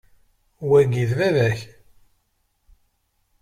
[0.67, 1.59] Wagi, d baba-k?